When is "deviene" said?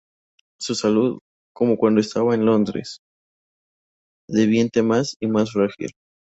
4.27-4.81